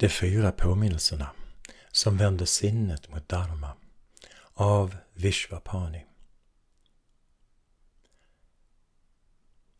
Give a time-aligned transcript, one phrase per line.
[0.00, 1.30] De fyra påminnelserna
[1.92, 3.76] som vänder sinnet mot Dharma
[4.54, 6.06] av Vishvapani.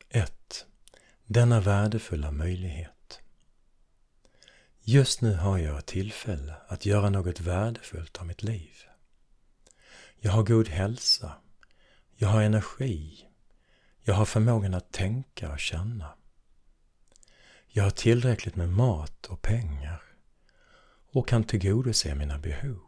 [0.08, 0.66] 1.
[1.26, 3.20] Denna värdefulla möjlighet.
[4.80, 8.74] Just nu har jag ett tillfälle att göra något värdefullt av mitt liv.
[10.16, 11.32] Jag har god hälsa.
[12.16, 13.26] Jag har energi.
[14.02, 16.14] Jag har förmågan att tänka och känna.
[17.68, 20.09] Jag har tillräckligt med mat och pengar
[21.12, 22.80] och kan tillgodose mina behov.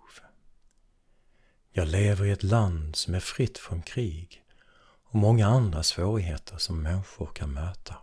[1.73, 4.45] Jag lever i ett land som är fritt från krig
[5.05, 7.97] och många andra svårigheter som människor kan möta.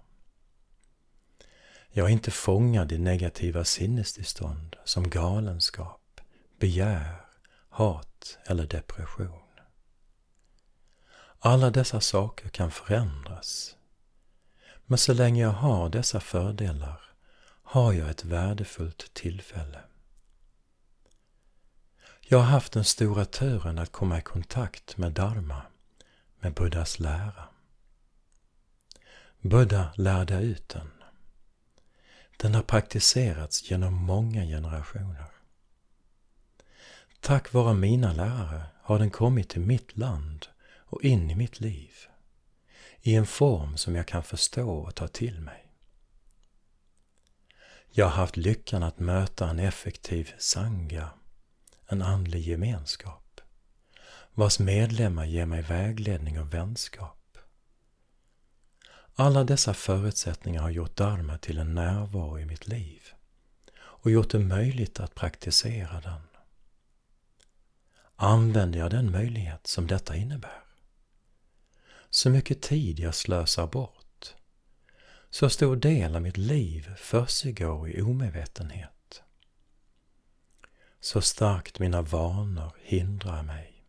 [1.91, 6.21] Jag är inte fångad i negativa sinnestillstånd som galenskap,
[6.59, 7.25] begär,
[7.69, 9.41] hat eller depression.
[11.39, 13.75] Alla dessa saker kan förändras.
[14.85, 17.01] Men så länge jag har dessa fördelar
[17.63, 19.79] har jag ett värdefullt tillfälle.
[22.31, 25.61] Jag har haft den stora turen att komma i kontakt med Dharma,
[26.39, 27.43] med Buddhas lära.
[29.41, 30.91] Buddha lärde ut den.
[32.37, 35.31] Den har praktiserats genom många generationer.
[37.19, 41.93] Tack vare mina lärare har den kommit till mitt land och in i mitt liv
[43.01, 45.71] i en form som jag kan förstå och ta till mig.
[47.91, 51.18] Jag har haft lyckan att möta en effektiv sangha
[51.89, 53.41] en andlig gemenskap
[54.33, 57.37] vars medlemmar ger mig vägledning och vänskap.
[59.15, 63.01] Alla dessa förutsättningar har gjort Dharma till en närvaro i mitt liv
[63.79, 66.21] och gjort det möjligt att praktisera den.
[68.15, 70.63] Använder jag den möjlighet som detta innebär?
[72.09, 74.35] Så mycket tid jag slösar bort.
[75.29, 78.98] Så stor del av mitt liv försiggår i omedvetenhet
[80.99, 83.85] så starkt mina vanor hindrar mig.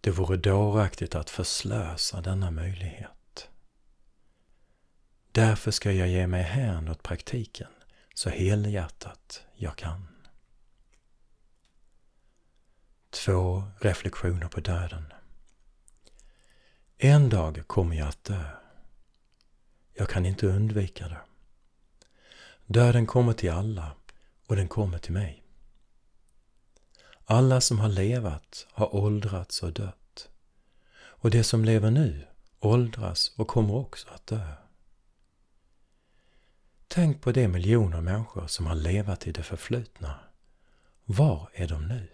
[0.00, 3.48] Det vore dåraktigt att förslösa denna möjlighet.
[5.32, 7.70] Därför ska jag ge mig hän åt praktiken
[8.14, 10.06] så helhjärtat jag kan.
[13.10, 15.12] Två reflektioner på döden.
[16.98, 18.44] En dag kommer jag att dö.
[19.94, 21.20] Jag kan inte undvika det.
[22.66, 23.96] Döden kommer till alla
[24.46, 25.39] och den kommer till mig.
[27.32, 30.28] Alla som har levat har åldrats och dött.
[30.94, 32.26] Och det som lever nu
[32.60, 34.52] åldras och kommer också att dö.
[36.88, 40.20] Tänk på de miljoner människor som har levat i det förflutna.
[41.04, 42.08] Var är de nu?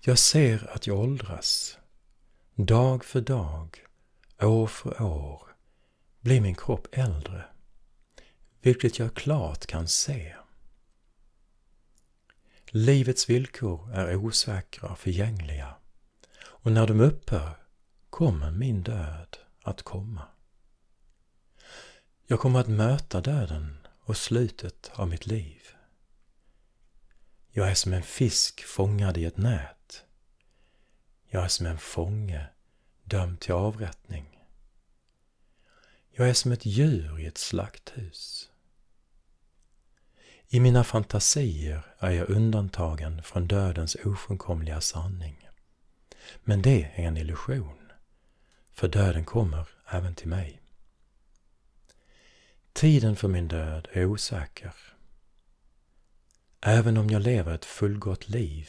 [0.00, 1.78] Jag ser att jag åldras.
[2.54, 3.84] Dag för dag,
[4.42, 5.42] år för år
[6.20, 7.44] blir min kropp äldre,
[8.60, 10.34] vilket jag klart kan se.
[12.72, 15.74] Livets villkor är osäkra och förgängliga
[16.42, 17.56] och när de upphör
[18.10, 20.28] kommer min död att komma.
[22.26, 25.62] Jag kommer att möta döden och slutet av mitt liv.
[27.50, 30.04] Jag är som en fisk fångad i ett nät.
[31.28, 32.46] Jag är som en fånge
[33.04, 34.44] dömd till avrättning.
[36.10, 38.49] Jag är som ett djur i ett slakthus.
[40.52, 45.48] I mina fantasier är jag undantagen från dödens ofrånkomliga sanning.
[46.44, 47.92] Men det är en illusion,
[48.72, 50.62] för döden kommer även till mig.
[52.72, 54.74] Tiden för min död är osäker.
[56.60, 58.68] Även om jag lever ett fullgott liv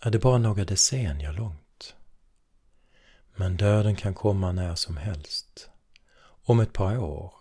[0.00, 1.96] är det bara några decennier långt.
[3.34, 5.68] Men döden kan komma när som helst.
[6.44, 7.34] Om ett par år,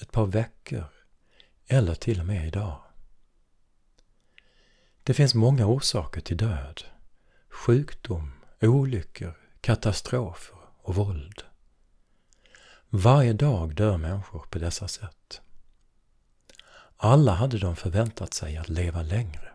[0.00, 0.84] ett par veckor
[1.66, 2.87] eller till och med idag.
[5.08, 6.82] Det finns många orsaker till död.
[7.48, 11.42] Sjukdom, olyckor, katastrofer och våld.
[12.88, 15.40] Varje dag dör människor på dessa sätt.
[16.96, 19.52] Alla hade de förväntat sig att leva längre.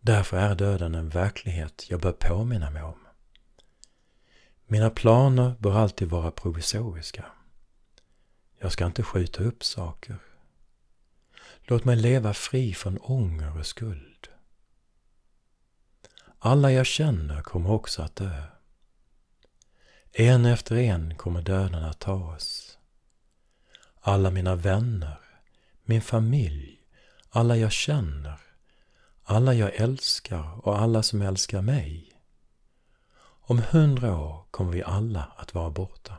[0.00, 3.06] Därför är döden en verklighet jag bör påminna mig om.
[4.66, 7.24] Mina planer bör alltid vara provisoriska.
[8.58, 10.27] Jag ska inte skjuta upp saker.
[11.70, 14.28] Låt mig leva fri från ånger och skuld.
[16.38, 18.42] Alla jag känner kommer också att dö.
[20.12, 22.78] En efter en kommer döden att ta oss.
[24.00, 25.20] Alla mina vänner,
[25.82, 26.82] min familj,
[27.30, 28.40] alla jag känner,
[29.22, 32.12] alla jag älskar och alla som älskar mig.
[33.20, 36.16] Om hundra år kommer vi alla att vara borta.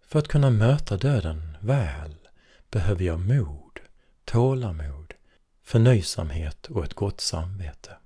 [0.00, 2.27] För att kunna möta döden väl
[2.70, 3.80] behöver jag mod,
[4.24, 5.14] tålamod,
[5.62, 7.96] förnöjsamhet och ett gott samvete.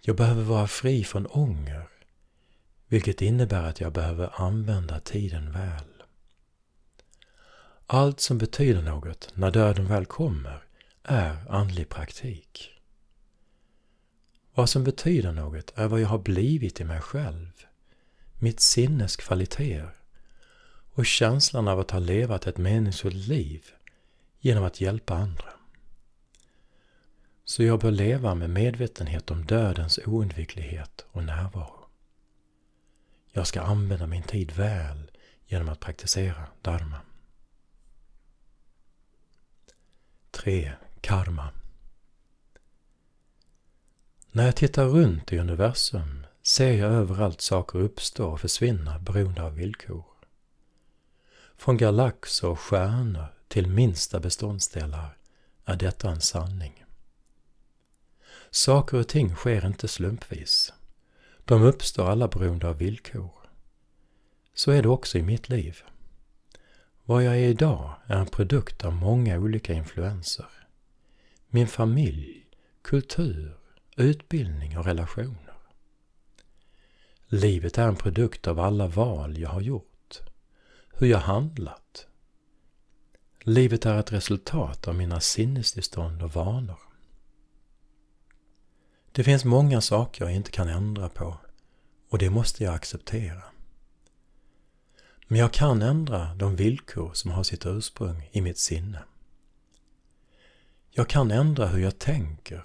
[0.00, 1.88] Jag behöver vara fri från ånger,
[2.86, 6.02] vilket innebär att jag behöver använda tiden väl.
[7.86, 10.64] Allt som betyder något när döden väl kommer
[11.02, 12.70] är andlig praktik.
[14.54, 17.66] Vad som betyder något är vad jag har blivit i mig själv,
[18.38, 19.96] mitt sinnes kvaliteter
[20.96, 23.64] och känslan av att ha levat ett meningsfullt liv
[24.40, 25.52] genom att hjälpa andra.
[27.44, 31.88] Så jag bör leva med medvetenhet om dödens oundviklighet och närvaro.
[33.32, 35.10] Jag ska använda min tid väl
[35.46, 37.00] genom att praktisera dharma.
[40.30, 40.72] 3.
[41.00, 41.50] Karma
[44.30, 49.54] När jag tittar runt i universum ser jag överallt saker uppstå och försvinna beroende av
[49.54, 50.15] villkor.
[51.56, 55.16] Från galaxer och stjärnor till minsta beståndsdelar
[55.64, 56.84] är detta en sanning.
[58.50, 60.72] Saker och ting sker inte slumpvis.
[61.44, 63.32] De uppstår alla beroende av villkor.
[64.54, 65.82] Så är det också i mitt liv.
[67.04, 70.46] Vad jag är idag är en produkt av många olika influenser.
[71.48, 72.46] Min familj,
[72.82, 73.56] kultur,
[73.96, 75.54] utbildning och relationer.
[77.26, 79.95] Livet är en produkt av alla val jag har gjort,
[80.98, 82.06] hur jag handlat.
[83.40, 86.78] Livet är ett resultat av mina sinnestillstånd och vanor.
[89.12, 91.38] Det finns många saker jag inte kan ändra på
[92.08, 93.42] och det måste jag acceptera.
[95.26, 99.04] Men jag kan ändra de villkor som har sitt ursprung i mitt sinne.
[100.90, 102.64] Jag kan ändra hur jag tänker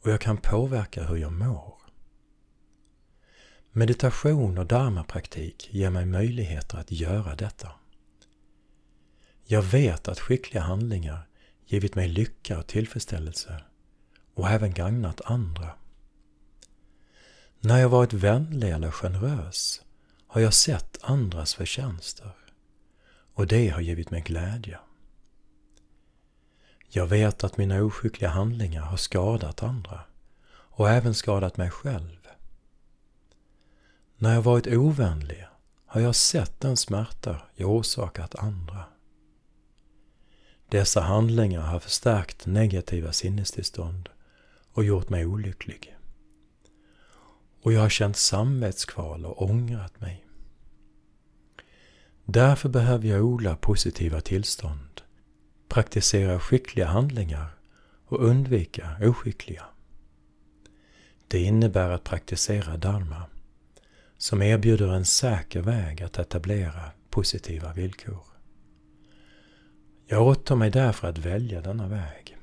[0.00, 1.83] och jag kan påverka hur jag mår.
[3.76, 7.72] Meditation och dharmapraktik ger mig möjligheter att göra detta.
[9.44, 11.28] Jag vet att skickliga handlingar
[11.66, 13.64] givit mig lycka och tillfredsställelse
[14.34, 15.70] och även gagnat andra.
[17.60, 19.82] När jag varit vänlig eller generös
[20.26, 22.32] har jag sett andras förtjänster
[23.34, 24.78] och det har givit mig glädje.
[26.88, 30.00] Jag vet att mina oskickliga handlingar har skadat andra
[30.50, 32.23] och även skadat mig själv.
[34.16, 35.46] När jag varit ovänlig
[35.86, 38.84] har jag sett den smärta jag orsakat andra.
[40.68, 44.08] Dessa handlingar har förstärkt negativa sinnestillstånd
[44.72, 45.96] och gjort mig olycklig.
[47.62, 50.26] Och jag har känt samvetskval och ångrat mig.
[52.24, 55.00] Därför behöver jag odla positiva tillstånd,
[55.68, 57.46] praktisera skickliga handlingar
[58.06, 59.64] och undvika oskickliga.
[61.28, 63.22] Det innebär att praktisera dharma,
[64.24, 68.24] som erbjuder en säker väg att etablera positiva villkor.
[70.06, 72.36] Jag åtar mig därför att välja denna väg.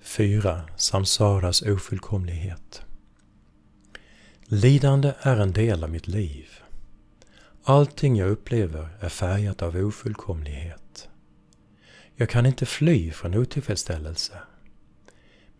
[0.00, 2.82] Fyra, Samsaras ofullkomlighet.
[4.44, 6.48] Lidande är en del av mitt liv.
[7.64, 11.08] Allting jag upplever är färgat av ofullkomlighet.
[12.16, 14.38] Jag kan inte fly från otillfredsställelse.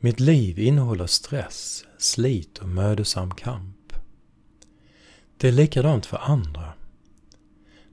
[0.04, 3.92] Mitt liv innehåller stress, slit och mödosam kamp.
[5.36, 6.72] Det är likadant för andra.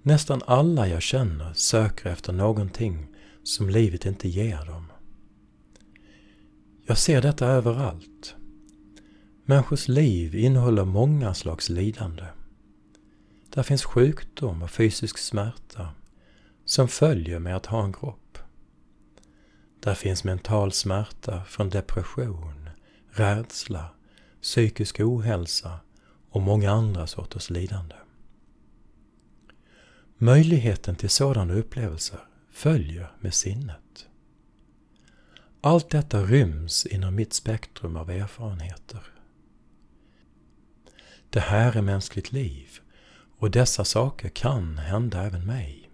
[0.02, 3.08] Nästan alla jag känner söker efter någonting
[3.44, 4.92] som livet inte ger dem.
[6.86, 8.36] Jag ser detta överallt.
[9.46, 12.26] Människors liv innehåller många slags lidande.
[13.50, 15.90] Där finns sjukdom och fysisk smärta
[16.66, 18.31] som följer med att ha en kropp.
[19.84, 22.70] Där finns mental smärta från depression,
[23.10, 23.90] rädsla,
[24.42, 25.80] psykisk ohälsa
[26.30, 27.96] och många andra sorters lidande.
[30.18, 32.20] Möjligheten till sådana upplevelser
[32.52, 34.08] följer med sinnet.
[35.62, 39.02] Allt detta ryms inom mitt spektrum av erfarenheter.
[41.30, 42.70] Det här är mänskligt liv
[43.38, 45.91] och dessa saker kan hända även mig.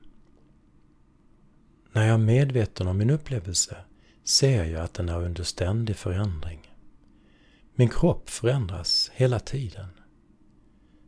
[1.98, 3.78] När jag är medveten om min upplevelse
[4.24, 6.72] ser jag att den är under ständig förändring.
[7.76, 9.88] Min kropp förändras hela tiden.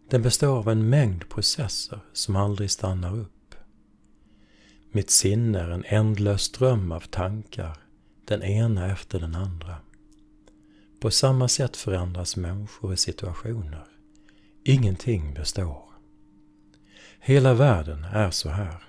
[0.09, 3.55] Den består av en mängd processer som aldrig stannar upp.
[4.91, 7.77] Mitt sinne är en ändlös ström av tankar,
[8.25, 9.75] den ena efter den andra.
[11.01, 13.85] På samma sätt förändras människor och situationer.
[14.63, 15.83] Ingenting består.
[17.19, 18.88] Hela världen är så här.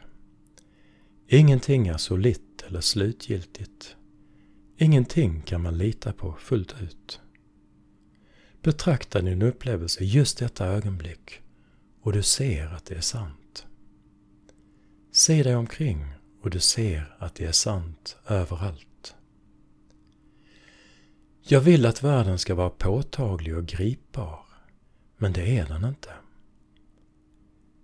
[1.32, 3.96] Ingenting är solitt eller slutgiltigt.
[4.76, 7.20] Ingenting kan man lita på fullt ut.
[8.62, 11.40] Betrakta din upplevelse just detta ögonblick
[12.02, 13.66] och du ser att det är sant.
[15.12, 16.06] Se dig omkring
[16.42, 19.14] och du ser att det är sant överallt.
[21.42, 24.44] Jag vill att världen ska vara påtaglig och gripbar,
[25.16, 26.10] men det är den inte.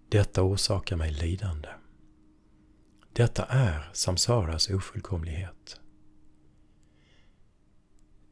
[0.09, 1.69] Detta orsakar mig lidande.
[3.17, 5.81] Detta är samsaras ofullkomlighet.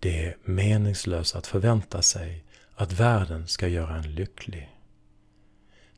[0.01, 4.71] Det är meningslöst att förvänta sig att världen ska göra en lycklig.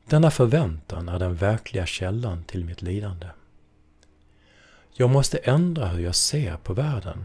[0.05, 3.27] Denna förväntan är den verkliga källan till mitt lidande.
[4.93, 7.23] Jag måste ändra hur jag ser på världen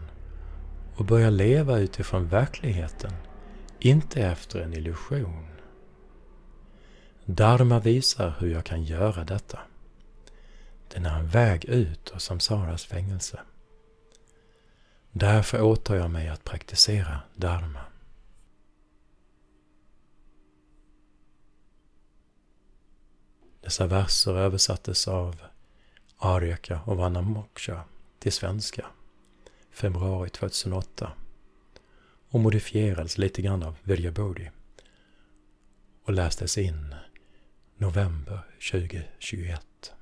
[0.97, 3.12] och börja leva utifrån verkligheten,
[3.78, 5.47] inte efter en illusion.
[7.25, 9.59] Dharma visar hur jag kan göra detta.
[10.93, 13.41] Den är en väg ut ur samsaras fängelse.
[15.13, 17.81] Därför åtar jag mig att praktisera dharma.
[23.61, 25.43] Dessa verser översattes av
[26.17, 27.85] Aryaka och Vanamoksha
[28.19, 28.87] till svenska
[29.71, 31.13] februari 2008
[32.29, 34.51] och modifierades lite grann av Vidyabodhi
[36.05, 36.95] och lästes in
[37.77, 39.93] november 2021.